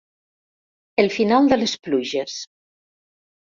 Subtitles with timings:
[1.03, 2.39] El final de les pluges.